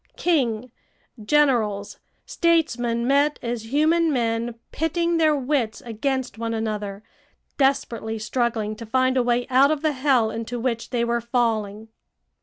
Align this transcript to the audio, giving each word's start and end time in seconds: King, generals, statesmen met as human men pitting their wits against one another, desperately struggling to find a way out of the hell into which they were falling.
King, 0.17 0.71
generals, 1.23 1.99
statesmen 2.25 3.05
met 3.05 3.37
as 3.43 3.71
human 3.71 4.11
men 4.11 4.55
pitting 4.71 5.17
their 5.17 5.35
wits 5.35 5.79
against 5.81 6.39
one 6.39 6.55
another, 6.55 7.03
desperately 7.59 8.17
struggling 8.17 8.75
to 8.77 8.87
find 8.87 9.15
a 9.15 9.21
way 9.21 9.45
out 9.51 9.69
of 9.69 9.83
the 9.83 9.91
hell 9.93 10.31
into 10.31 10.59
which 10.59 10.89
they 10.89 11.03
were 11.05 11.21
falling. 11.21 11.89